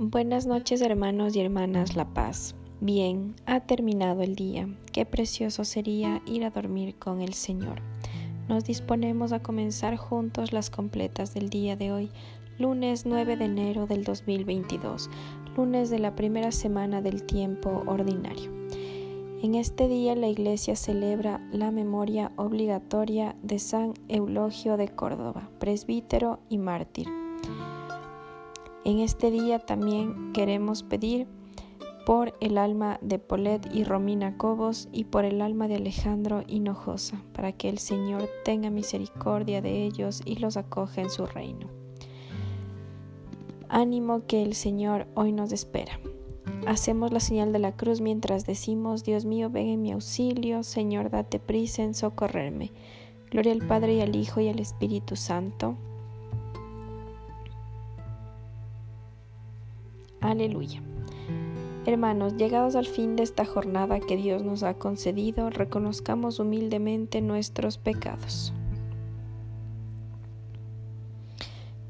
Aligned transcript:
Buenas 0.00 0.46
noches 0.46 0.80
hermanos 0.80 1.34
y 1.34 1.40
hermanas 1.40 1.96
La 1.96 2.04
Paz. 2.14 2.54
Bien, 2.80 3.34
ha 3.46 3.58
terminado 3.58 4.22
el 4.22 4.36
día. 4.36 4.68
Qué 4.92 5.04
precioso 5.04 5.64
sería 5.64 6.22
ir 6.24 6.44
a 6.44 6.50
dormir 6.50 6.94
con 7.00 7.20
el 7.20 7.34
Señor. 7.34 7.82
Nos 8.48 8.64
disponemos 8.64 9.32
a 9.32 9.42
comenzar 9.42 9.96
juntos 9.96 10.52
las 10.52 10.70
completas 10.70 11.34
del 11.34 11.50
día 11.50 11.74
de 11.74 11.90
hoy, 11.90 12.12
lunes 12.60 13.06
9 13.06 13.36
de 13.36 13.46
enero 13.46 13.88
del 13.88 14.04
2022, 14.04 15.10
lunes 15.56 15.90
de 15.90 15.98
la 15.98 16.14
primera 16.14 16.52
semana 16.52 17.02
del 17.02 17.24
tiempo 17.24 17.82
ordinario. 17.88 18.52
En 19.42 19.56
este 19.56 19.88
día 19.88 20.14
la 20.14 20.28
Iglesia 20.28 20.76
celebra 20.76 21.44
la 21.50 21.72
memoria 21.72 22.30
obligatoria 22.36 23.34
de 23.42 23.58
San 23.58 23.94
Eulogio 24.06 24.76
de 24.76 24.86
Córdoba, 24.90 25.50
presbítero 25.58 26.38
y 26.48 26.58
mártir. 26.58 27.17
En 28.84 29.00
este 29.00 29.30
día 29.30 29.58
también 29.58 30.32
queremos 30.32 30.82
pedir 30.82 31.26
por 32.06 32.32
el 32.40 32.56
alma 32.56 32.98
de 33.02 33.18
Polet 33.18 33.68
y 33.74 33.84
Romina 33.84 34.38
Cobos 34.38 34.88
y 34.92 35.04
por 35.04 35.26
el 35.26 35.42
alma 35.42 35.68
de 35.68 35.74
Alejandro 35.74 36.42
Hinojosa, 36.46 37.22
para 37.34 37.52
que 37.52 37.68
el 37.68 37.78
Señor 37.78 38.30
tenga 38.44 38.70
misericordia 38.70 39.60
de 39.60 39.84
ellos 39.84 40.22
y 40.24 40.36
los 40.36 40.56
acoja 40.56 41.02
en 41.02 41.10
su 41.10 41.26
reino. 41.26 41.68
Ánimo 43.68 44.26
que 44.26 44.42
el 44.42 44.54
Señor 44.54 45.06
hoy 45.14 45.32
nos 45.32 45.52
espera. 45.52 46.00
Hacemos 46.66 47.12
la 47.12 47.20
señal 47.20 47.52
de 47.52 47.58
la 47.58 47.76
cruz 47.76 48.00
mientras 48.00 48.46
decimos, 48.46 49.04
Dios 49.04 49.26
mío, 49.26 49.50
ven 49.50 49.68
en 49.68 49.82
mi 49.82 49.92
auxilio, 49.92 50.62
Señor, 50.62 51.10
date 51.10 51.38
prisa 51.38 51.82
en 51.82 51.92
socorrerme. 51.92 52.72
Gloria 53.30 53.52
al 53.52 53.66
Padre 53.66 53.96
y 53.96 54.00
al 54.00 54.16
Hijo 54.16 54.40
y 54.40 54.48
al 54.48 54.60
Espíritu 54.60 55.14
Santo 55.14 55.76
Aleluya. 60.20 60.82
Hermanos, 61.86 62.36
llegados 62.36 62.76
al 62.76 62.86
fin 62.86 63.16
de 63.16 63.22
esta 63.22 63.44
jornada 63.44 64.00
que 64.00 64.16
Dios 64.16 64.42
nos 64.42 64.62
ha 64.62 64.74
concedido, 64.74 65.48
reconozcamos 65.48 66.38
humildemente 66.38 67.20
nuestros 67.20 67.78
pecados. 67.78 68.52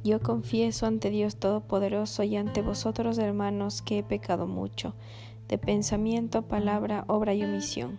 Yo 0.04 0.20
confieso 0.20 0.86
ante 0.86 1.10
Dios 1.10 1.36
Todopoderoso 1.36 2.22
y 2.22 2.36
ante 2.36 2.62
vosotros, 2.62 3.18
hermanos, 3.18 3.82
que 3.82 3.98
he 3.98 4.02
pecado 4.02 4.46
mucho, 4.46 4.94
de 5.48 5.58
pensamiento, 5.58 6.42
palabra, 6.42 7.04
obra 7.08 7.34
y 7.34 7.42
omisión, 7.42 7.98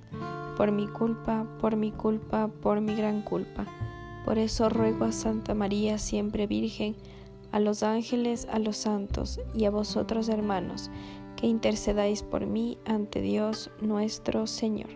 por 0.56 0.72
mi 0.72 0.88
culpa, 0.88 1.46
por 1.60 1.76
mi 1.76 1.92
culpa, 1.92 2.48
por 2.62 2.80
mi 2.80 2.96
gran 2.96 3.22
culpa. 3.22 3.66
Por 4.24 4.38
eso 4.38 4.70
ruego 4.70 5.06
a 5.06 5.12
Santa 5.12 5.54
María, 5.54 5.98
siempre 5.98 6.48
Virgen, 6.48 6.96
a 7.52 7.60
los 7.60 7.84
ángeles, 7.84 8.48
a 8.52 8.60
los 8.60 8.78
santos 8.78 9.40
y 9.54 9.66
a 9.66 9.72
vosotros 9.72 10.30
hermanos, 10.30 10.90
que 11.36 11.48
intercedáis 11.48 12.24
por 12.24 12.46
mí 12.46 12.78
ante 12.86 13.22
Dios 13.22 13.72
nuestro 13.82 14.48
Señor. 14.48 14.90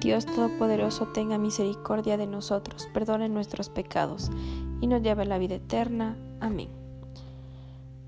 Dios 0.00 0.26
Todopoderoso 0.26 1.06
tenga 1.08 1.38
misericordia 1.38 2.16
de 2.16 2.26
nosotros, 2.26 2.88
perdone 2.92 3.28
nuestros 3.28 3.70
pecados 3.70 4.30
y 4.80 4.86
nos 4.86 5.02
lleve 5.02 5.22
a 5.22 5.26
la 5.26 5.38
vida 5.38 5.56
eterna. 5.56 6.16
Amén. 6.40 6.68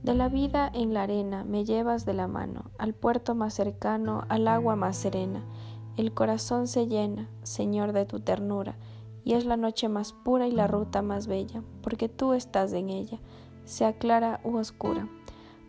De 0.03 0.15
la 0.15 0.29
vida 0.29 0.71
en 0.73 0.95
la 0.95 1.03
arena 1.03 1.45
me 1.45 1.65
llevas 1.65 2.05
de 2.05 2.15
la 2.15 2.29
mano, 2.29 2.71
al 2.79 2.95
puerto 2.95 3.35
más 3.35 3.55
cercano, 3.55 4.25
al 4.29 4.47
agua 4.47 4.77
más 4.77 4.97
serena. 4.97 5.43
El 5.97 6.13
corazón 6.13 6.69
se 6.69 6.87
llena, 6.87 7.29
Señor, 7.43 7.93
de 7.93 8.05
tu 8.05 8.21
ternura 8.21 8.77
y 9.27 9.35
es 9.35 9.45
la 9.45 9.57
noche 9.57 9.89
más 9.89 10.13
pura 10.13 10.47
y 10.47 10.53
la 10.53 10.69
ruta 10.69 11.03
más 11.03 11.27
bella, 11.27 11.61
porque 11.83 12.09
tú 12.09 12.33
estás 12.33 12.73
en 12.73 12.91
ella, 12.91 13.19
sea 13.65 13.93
clara 13.93 14.41
u 14.45 14.57
oscura. 14.57 15.09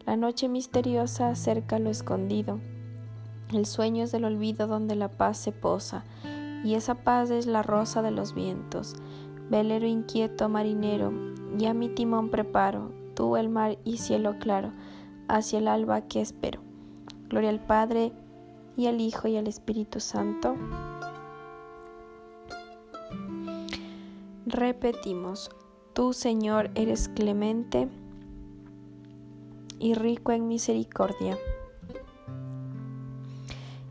La 0.06 0.16
noche 0.16 0.48
misteriosa 0.48 1.30
acerca 1.30 1.80
lo 1.80 1.90
escondido, 1.90 2.60
el 3.52 3.66
sueño 3.66 4.04
es 4.04 4.12
del 4.12 4.26
olvido 4.26 4.68
donde 4.68 4.96
la 4.96 5.08
paz 5.08 5.40
se 5.40 5.52
posa, 5.52 6.06
y 6.64 6.76
esa 6.76 7.04
paz 7.04 7.32
es 7.32 7.48
la 7.48 7.64
rosa 7.64 8.04
de 8.04 8.12
los 8.12 8.36
vientos. 8.36 8.96
Velero 9.50 9.88
inquieto, 9.88 10.50
marinero, 10.50 11.12
ya 11.58 11.74
mi 11.74 11.90
timón 11.90 12.30
preparo, 12.30 12.92
tú 13.16 13.38
el 13.38 13.50
mar 13.50 13.80
y 13.84 13.98
cielo 13.98 14.38
claro, 14.38 14.72
hacia 15.28 15.58
el 15.58 15.68
alba 15.68 16.02
que 16.02 16.22
espero. 16.22 16.62
Gloria 17.28 17.50
al 17.50 17.66
Padre, 17.66 18.12
y 18.76 18.86
al 18.86 19.02
Hijo, 19.02 19.28
y 19.28 19.36
al 19.36 19.48
Espíritu 19.48 20.00
Santo 20.00 20.56
Repetimos, 24.50 25.52
tú 25.92 26.14
Señor 26.14 26.72
eres 26.74 27.10
clemente 27.10 27.90
y 29.78 29.94
rico 29.94 30.32
en 30.32 30.48
misericordia. 30.48 31.38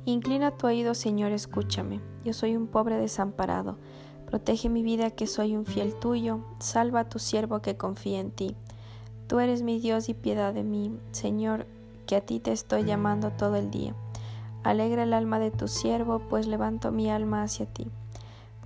Inclina 0.06 0.52
tu 0.52 0.68
oído, 0.68 0.94
Señor, 0.94 1.32
escúchame. 1.32 2.00
Yo 2.24 2.32
soy 2.32 2.56
un 2.56 2.68
pobre 2.68 2.96
desamparado. 2.96 3.76
Protege 4.24 4.70
mi 4.70 4.82
vida, 4.82 5.10
que 5.10 5.26
soy 5.26 5.54
un 5.54 5.66
fiel 5.66 5.94
tuyo. 5.94 6.40
Salva 6.58 7.00
a 7.00 7.08
tu 7.10 7.18
siervo 7.18 7.60
que 7.60 7.76
confía 7.76 8.18
en 8.18 8.30
ti. 8.30 8.56
Tú 9.26 9.40
eres 9.40 9.60
mi 9.60 9.78
Dios 9.78 10.08
y 10.08 10.14
piedad 10.14 10.54
de 10.54 10.64
mí, 10.64 10.98
Señor, 11.10 11.66
que 12.06 12.16
a 12.16 12.22
ti 12.22 12.40
te 12.40 12.52
estoy 12.52 12.84
llamando 12.84 13.30
todo 13.30 13.56
el 13.56 13.70
día. 13.70 13.94
Alegra 14.62 15.02
el 15.02 15.12
alma 15.12 15.38
de 15.38 15.50
tu 15.50 15.68
siervo, 15.68 16.18
pues 16.30 16.46
levanto 16.46 16.92
mi 16.92 17.10
alma 17.10 17.42
hacia 17.42 17.66
ti 17.66 17.90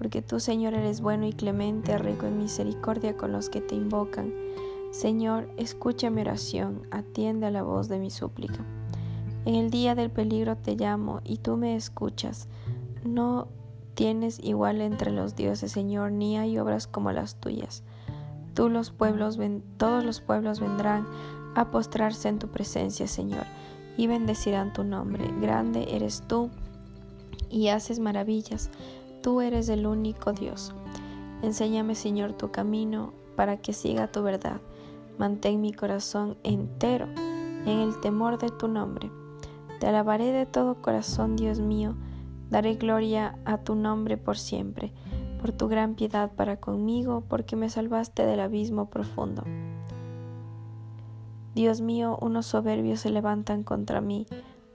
porque 0.00 0.22
tú, 0.22 0.40
Señor, 0.40 0.72
eres 0.72 1.02
bueno 1.02 1.26
y 1.26 1.34
clemente, 1.34 1.98
rico 1.98 2.24
en 2.24 2.38
misericordia 2.38 3.18
con 3.18 3.32
los 3.32 3.50
que 3.50 3.60
te 3.60 3.74
invocan. 3.74 4.32
Señor, 4.92 5.50
escucha 5.58 6.08
mi 6.08 6.22
oración, 6.22 6.86
atiende 6.90 7.44
a 7.44 7.50
la 7.50 7.62
voz 7.62 7.90
de 7.90 7.98
mi 7.98 8.08
súplica. 8.08 8.64
En 9.44 9.56
el 9.56 9.70
día 9.70 9.94
del 9.94 10.10
peligro 10.10 10.56
te 10.56 10.74
llamo 10.74 11.20
y 11.22 11.36
tú 11.36 11.58
me 11.58 11.76
escuchas. 11.76 12.48
No 13.04 13.48
tienes 13.92 14.40
igual 14.42 14.80
entre 14.80 15.10
los 15.10 15.36
dioses, 15.36 15.70
Señor, 15.70 16.12
ni 16.12 16.38
hay 16.38 16.58
obras 16.58 16.86
como 16.86 17.12
las 17.12 17.34
tuyas. 17.34 17.82
Tú 18.54 18.70
los 18.70 18.92
pueblos 18.92 19.38
todos 19.76 20.02
los 20.02 20.22
pueblos 20.22 20.60
vendrán 20.60 21.06
a 21.54 21.70
postrarse 21.70 22.30
en 22.30 22.38
tu 22.38 22.48
presencia, 22.48 23.06
Señor, 23.06 23.44
y 23.98 24.06
bendecirán 24.06 24.72
tu 24.72 24.82
nombre. 24.82 25.30
Grande 25.42 25.94
eres 25.94 26.22
tú 26.26 26.48
y 27.50 27.68
haces 27.68 27.98
maravillas. 27.98 28.70
Tú 29.22 29.40
eres 29.42 29.68
el 29.68 29.86
único 29.86 30.32
Dios. 30.32 30.72
Enséñame, 31.42 31.94
Señor, 31.94 32.32
tu 32.32 32.50
camino 32.50 33.12
para 33.36 33.58
que 33.58 33.72
siga 33.72 34.10
tu 34.10 34.22
verdad. 34.22 34.60
Mantén 35.18 35.60
mi 35.60 35.72
corazón 35.72 36.36
entero 36.42 37.06
en 37.66 37.80
el 37.80 38.00
temor 38.00 38.38
de 38.38 38.48
tu 38.48 38.68
nombre. 38.68 39.10
Te 39.78 39.86
alabaré 39.86 40.32
de 40.32 40.46
todo 40.46 40.80
corazón, 40.80 41.36
Dios 41.36 41.60
mío. 41.60 41.94
Daré 42.50 42.74
gloria 42.74 43.38
a 43.44 43.58
tu 43.58 43.74
nombre 43.74 44.16
por 44.16 44.38
siempre, 44.38 44.92
por 45.40 45.52
tu 45.52 45.68
gran 45.68 45.94
piedad 45.94 46.32
para 46.34 46.56
conmigo, 46.56 47.22
porque 47.28 47.56
me 47.56 47.68
salvaste 47.68 48.24
del 48.26 48.40
abismo 48.40 48.90
profundo. 48.90 49.44
Dios 51.54 51.80
mío, 51.80 52.18
unos 52.20 52.46
soberbios 52.46 53.00
se 53.00 53.10
levantan 53.10 53.64
contra 53.64 54.00
mí, 54.00 54.26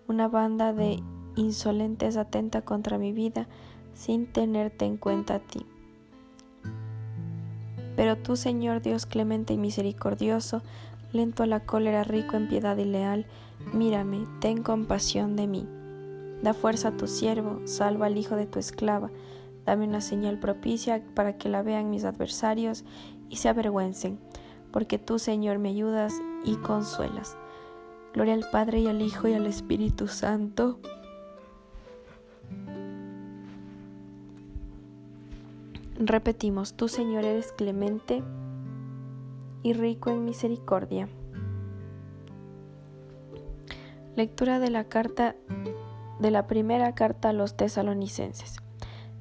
una 0.07 0.27
banda 0.27 0.73
de 0.73 1.01
insolentes 1.35 2.17
atenta 2.17 2.61
contra 2.61 2.97
mi 2.97 3.11
vida, 3.11 3.47
sin 3.95 4.27
tenerte 4.27 4.85
en 4.85 4.97
cuenta 4.97 5.35
a 5.35 5.39
ti. 5.39 5.65
Pero 7.95 8.17
tú, 8.17 8.35
Señor 8.35 8.81
Dios 8.81 9.05
clemente 9.05 9.53
y 9.53 9.57
misericordioso, 9.57 10.61
lento 11.11 11.43
a 11.43 11.47
la 11.47 11.61
cólera, 11.61 12.03
rico 12.03 12.35
en 12.35 12.47
piedad 12.47 12.77
y 12.77 12.85
leal, 12.85 13.25
mírame, 13.73 14.27
ten 14.41 14.61
compasión 14.61 15.35
de 15.35 15.47
mí. 15.47 15.67
Da 16.43 16.53
fuerza 16.53 16.89
a 16.89 16.97
tu 16.97 17.07
siervo, 17.07 17.61
salva 17.65 18.07
al 18.07 18.17
hijo 18.17 18.35
de 18.35 18.45
tu 18.45 18.59
esclava, 18.59 19.09
dame 19.65 19.87
una 19.87 20.01
señal 20.01 20.39
propicia 20.39 21.01
para 21.15 21.37
que 21.37 21.49
la 21.49 21.63
vean 21.63 21.89
mis 21.89 22.03
adversarios 22.03 22.83
y 23.29 23.37
se 23.37 23.49
avergüencen, 23.49 24.19
porque 24.71 24.99
tú, 24.99 25.17
Señor, 25.17 25.57
me 25.57 25.69
ayudas 25.69 26.13
y 26.43 26.57
consuelas. 26.57 27.37
Gloria 28.13 28.33
al 28.33 28.45
Padre 28.51 28.81
y 28.81 28.87
al 28.87 29.01
Hijo 29.01 29.27
y 29.27 29.33
al 29.33 29.45
Espíritu 29.45 30.07
Santo 30.07 30.79
Repetimos, 35.97 36.73
tú 36.73 36.89
Señor 36.89 37.23
eres 37.23 37.53
clemente 37.53 38.21
y 39.63 39.71
rico 39.71 40.09
en 40.09 40.25
misericordia. 40.25 41.07
Lectura 44.17 44.59
de 44.59 44.69
la 44.69 44.83
carta 44.85 45.35
de 46.19 46.31
la 46.31 46.47
primera 46.47 46.93
carta 46.95 47.29
a 47.29 47.33
los 47.33 47.55
tesalonicenses. 47.55 48.57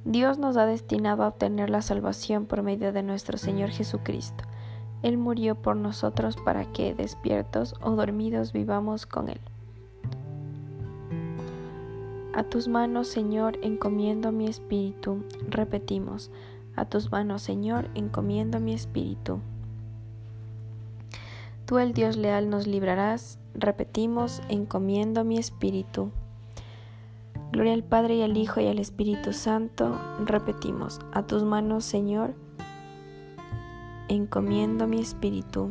Dios 0.05 0.39
nos 0.39 0.57
ha 0.57 0.67
destinado 0.67 1.23
a 1.23 1.29
obtener 1.29 1.71
la 1.71 1.81
salvación 1.81 2.47
por 2.47 2.63
medio 2.63 2.93
de 2.93 3.03
nuestro 3.03 3.39
Señor 3.39 3.71
Jesucristo. 3.71 4.45
Él 5.03 5.17
murió 5.17 5.55
por 5.55 5.77
nosotros 5.77 6.37
para 6.37 6.73
que, 6.73 6.95
despiertos 6.95 7.75
o 7.83 7.93
dormidos, 7.93 8.53
vivamos 8.53 9.07
con 9.07 9.29
Él. 9.29 9.41
A 12.35 12.43
tus 12.43 12.67
manos, 12.67 13.07
Señor, 13.07 13.59
encomiendo 13.63 14.33
mi 14.33 14.47
espíritu. 14.49 15.25
Repetimos, 15.49 16.33
a 16.77 16.85
tus 16.85 17.11
manos, 17.11 17.43
Señor, 17.43 17.89
encomiendo 17.95 18.61
mi 18.61 18.75
espíritu. 18.75 19.41
Tú 21.67 21.79
el 21.79 21.95
Dios 21.95 22.17
leal 22.17 22.51
nos 22.51 22.67
librarás, 22.67 23.39
repetimos, 23.55 24.43
encomiendo 24.49 25.25
mi 25.25 25.39
espíritu. 25.39 26.11
Gloria 27.53 27.73
al 27.73 27.85
Padre 27.85 28.17
y 28.17 28.23
al 28.23 28.37
Hijo 28.37 28.61
y 28.61 28.67
al 28.67 28.79
Espíritu 28.79 29.33
Santo, 29.33 29.99
repetimos, 30.25 31.01
a 31.13 31.23
tus 31.23 31.45
manos, 31.45 31.85
Señor, 31.85 32.35
encomiendo 34.09 34.87
mi 34.87 35.01
espíritu. 35.01 35.71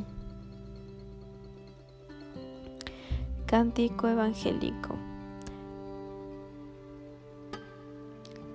Cántico 3.46 4.08
evangélico. 4.08 4.96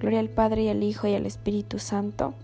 Gloria 0.00 0.20
al 0.20 0.30
Padre 0.30 0.64
y 0.64 0.68
al 0.68 0.82
Hijo 0.82 1.08
y 1.08 1.14
al 1.14 1.26
Espíritu 1.26 1.78
Santo 1.78 2.34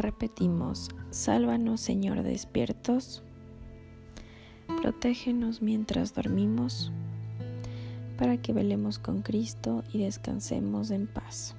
Repetimos, 0.00 0.90
sálvanos 1.10 1.80
Señor 1.80 2.22
despiertos, 2.22 3.22
protégenos 4.82 5.62
mientras 5.62 6.14
dormimos, 6.14 6.92
para 8.18 8.36
que 8.36 8.52
velemos 8.52 8.98
con 8.98 9.22
Cristo 9.22 9.82
y 9.92 9.98
descansemos 9.98 10.90
en 10.90 11.06
paz. 11.06 11.56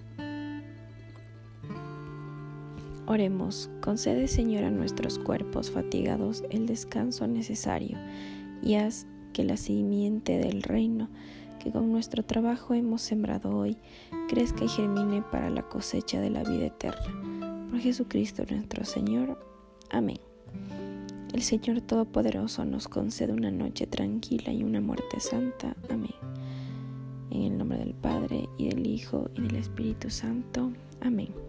Oremos, 3.09 3.71
concede 3.81 4.27
Señor 4.27 4.65
a 4.65 4.69
nuestros 4.69 5.17
cuerpos 5.17 5.71
fatigados 5.71 6.43
el 6.51 6.67
descanso 6.67 7.25
necesario 7.25 7.97
y 8.61 8.75
haz 8.75 9.07
que 9.33 9.43
la 9.43 9.57
simiente 9.57 10.37
del 10.37 10.61
reino 10.61 11.09
que 11.57 11.71
con 11.71 11.91
nuestro 11.91 12.23
trabajo 12.23 12.75
hemos 12.75 13.01
sembrado 13.01 13.49
hoy 13.49 13.77
crezca 14.27 14.63
y 14.65 14.67
germine 14.67 15.23
para 15.23 15.49
la 15.49 15.63
cosecha 15.63 16.21
de 16.21 16.29
la 16.29 16.43
vida 16.43 16.67
eterna 16.67 17.67
por 17.71 17.79
Jesucristo 17.79 18.43
nuestro 18.47 18.85
Señor. 18.85 19.43
Amén. 19.89 20.19
El 21.33 21.41
Señor 21.41 21.81
Todopoderoso 21.81 22.63
nos 22.63 22.87
concede 22.87 23.33
una 23.33 23.49
noche 23.49 23.87
tranquila 23.87 24.53
y 24.53 24.63
una 24.63 24.81
muerte 24.81 25.19
santa. 25.19 25.75
Amén. 25.89 26.13
En 27.31 27.41
el 27.41 27.57
nombre 27.57 27.79
del 27.79 27.95
Padre 27.95 28.47
y 28.59 28.69
del 28.69 28.85
Hijo 28.85 29.31
y 29.33 29.41
del 29.41 29.55
Espíritu 29.55 30.11
Santo. 30.11 30.71
Amén. 31.01 31.48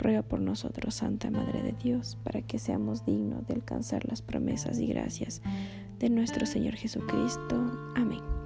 Ruega 0.00 0.22
por 0.22 0.40
nosotros, 0.40 0.94
Santa 0.94 1.30
Madre 1.30 1.62
de 1.62 1.72
Dios, 1.72 2.16
para 2.24 2.40
que 2.40 2.58
seamos 2.58 3.04
dignos 3.04 3.46
de 3.46 3.54
alcanzar 3.54 4.08
las 4.08 4.22
promesas 4.22 4.78
y 4.78 4.86
gracias 4.86 5.42
de 5.98 6.08
nuestro 6.08 6.46
Señor 6.46 6.74
Jesucristo. 6.74 7.92
Amén. 7.94 8.39